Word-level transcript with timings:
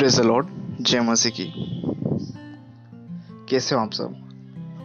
Praise 0.00 0.20
Lord 0.20 0.48
जय 0.80 1.00
मसीह 1.00 1.32
की। 1.32 1.52
कैसे 3.48 3.74
हो 3.74 3.80
आप 3.80 3.92
सब? 3.92 4.28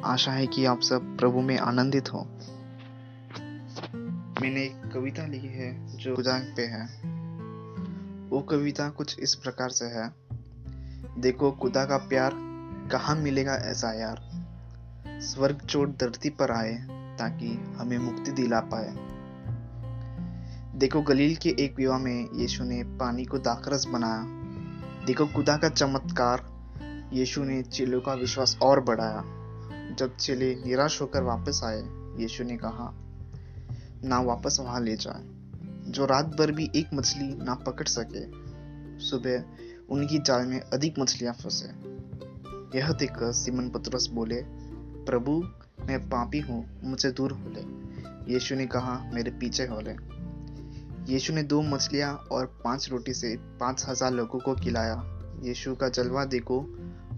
आशा 0.05 0.31
है 0.31 0.47
कि 0.47 0.65
आप 0.65 0.81
सब 0.81 1.17
प्रभु 1.17 1.41
में 1.41 1.57
आनंदित 1.57 2.13
हो। 2.13 2.19
मैंने 4.41 4.61
एक 4.61 4.91
कविता 4.93 5.25
लिखी 5.25 5.47
है 5.47 5.97
जो 5.97 6.15
खुदा 6.15 6.41
पे 6.57 6.61
है। 6.61 6.85
वो 8.29 8.41
कविता 8.41 8.89
कुछ 8.89 9.19
इस 9.19 9.35
प्रकार 9.35 9.69
से 9.69 9.85
है। 9.85 10.13
देखो, 11.21 11.51
खुदा 11.51 11.85
का 11.85 11.97
प्यार 11.97 12.31
कहाँ 12.91 13.15
मिलेगा 13.15 13.53
ऐसा 13.53 13.93
यार? 13.93 14.29
स्वर्ग 15.07 15.57
चोट 15.57 15.97
धरती 15.97 16.29
पर 16.29 16.51
आए 16.51 16.87
ताकि 16.91 17.75
हमें 17.77 17.97
मुक्ति 17.97 18.31
दिला 18.31 18.59
पाए। 18.59 18.95
देखो, 20.79 21.01
गलील 21.01 21.35
के 21.35 21.49
एक 21.49 21.75
विवाह 21.77 21.99
में 21.99 22.27
यीशु 22.35 22.63
ने 22.63 22.83
पानी 22.83 23.25
को 23.25 23.37
दाखरस 23.37 23.85
बनाया। 23.85 24.44
देखो 25.05 25.25
खुदा 25.25 25.57
का 25.57 25.69
चमत्कार 25.69 26.55
यीशु 27.13 27.43
ने 27.43 27.63
चेलों 27.63 28.01
का 28.01 28.13
विश्वास 28.13 28.57
और 28.61 28.79
बढ़ाया। 28.79 29.23
जब 29.95 30.17
चेले 30.17 30.55
निराश 30.55 31.01
होकर 31.01 31.23
वापस 31.23 31.61
आए, 31.63 31.81
यीशु 32.21 32.43
ने 32.43 32.57
कहा, 32.57 32.93
ना 34.03 34.21
वापस 34.21 34.57
वहाँ 34.59 34.81
ले 34.81 34.95
जाए। 34.95 35.21
जो 35.91 36.05
रात 36.05 36.25
भर 36.25 36.51
भी 36.51 36.71
एक 36.75 36.87
मछली 36.93 37.43
ना 37.43 37.55
पकड़ 37.55 37.87
सके, 37.87 38.23
सुबह 38.99 39.43
उनकी 39.89 40.19
जाल 40.19 40.45
में 40.45 40.61
अधिक 40.61 40.99
मछलियाँ 40.99 41.33
फंसे। 41.33 41.67
यह 42.77 42.91
देखकर 42.91 43.31
सिमन 43.31 43.69
पत्रस 43.69 44.07
बोले, 44.07 44.43
प्रभु, 45.05 45.43
मैं 45.87 46.09
पापी 46.09 46.39
हूँ, 46.39 46.81
मुझसे 46.83 47.11
दूर 47.11 47.31
हो 47.31 47.49
ले। 47.49 47.61
यीशु 48.33 48.55
ने 48.55 48.65
कहा, 48.65 49.11
मेरे 49.13 49.31
पीछे 49.31 49.65
हो 49.65 49.81
ले। 49.81 50.14
यीशु 51.09 51.33
ने 51.33 51.43
दो 51.43 51.61
मछलियाँ 51.61 52.13
और 52.31 52.45
पाँच 52.63 52.89
रोटी 52.89 53.13
से 53.13 53.35
पाँच 53.37 53.85
हज़ार 53.89 54.13
लोगों 54.13 54.39
को 54.39 54.55
खिलाया। 54.55 55.03
यीशु 55.43 55.75
का 55.75 55.89
जलवा 55.89 56.25
देखो, 56.25 56.61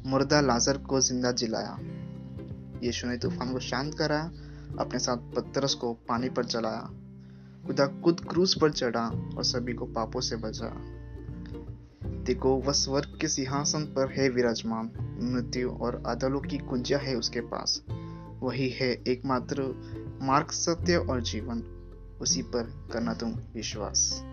मुर्दा 0.05 0.41
लाजर 0.41 0.77
को 0.77 1.01
ज़िंदा 1.01 1.31
जिलाया। 1.31 1.77
यीशु 2.83 3.07
ने 3.07 3.17
तूफ़ान 3.17 3.53
को 3.53 3.59
शांत 3.59 3.95
कराया 3.95 4.31
अपने 4.79 4.99
साथ 4.99 5.17
पत्थरस 5.17 5.73
को 5.73 5.93
पानी 5.93 6.29
पर 6.29 6.45
चलाया 6.45 6.89
खुदा 7.67 7.85
खुद 7.87 8.19
क्रूज 8.19 8.61
पर 8.61 8.71
चढ़ा 8.71 9.07
और 9.37 9.43
सभी 9.43 9.73
को 9.73 9.85
पापों 9.85 10.21
से 10.21 10.35
बचा। 10.35 10.73
देखो, 12.23 12.55
वह 12.55 12.73
स्वर्ग 12.73 13.17
के 13.21 13.27
सिंहासन 13.27 13.83
पर 13.83 14.11
है 14.11 14.29
विराजमान। 14.29 14.91
मृत्यु 15.21 15.69
और 15.69 16.03
अदलों 16.05 16.39
की 16.39 16.57
कुंजिया 16.57 16.99
है 16.99 17.15
उसके 17.15 17.41
पास। 17.41 17.81
वही 18.41 18.69
है 18.69 18.91
एकमात्र 19.07 19.63
मार्ग 20.21 20.51
सत्य 20.51 20.95
और 20.95 21.21
जीवन। 21.21 21.76
उसी 22.21 22.41
पर 22.41 22.89
करना 22.93 23.13
तुम 23.13 23.29
विश्वास। 23.29 24.23